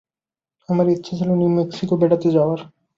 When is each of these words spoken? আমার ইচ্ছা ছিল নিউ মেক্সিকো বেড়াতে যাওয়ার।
আমার 0.69 0.87
ইচ্ছা 0.89 1.13
ছিল 1.19 1.29
নিউ 1.31 1.49
মেক্সিকো 1.57 1.95
বেড়াতে 2.01 2.27
যাওয়ার। 2.31 2.59